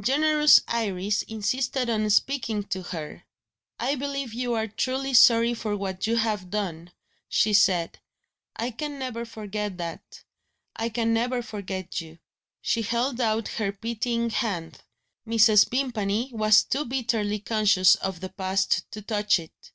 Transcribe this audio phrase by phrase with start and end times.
[0.00, 3.22] Generous Iris insisted on speaking to her.
[3.78, 6.90] "I believe you are truly sorry for what you have done,"
[7.28, 8.00] she said;
[8.56, 10.24] "I can never forget that
[10.74, 12.18] I can never forget You."
[12.60, 14.80] She held out her pitying hand.
[15.24, 15.70] Mrs.
[15.70, 19.70] Vimpany was too bitterly conscious of the past to touch it.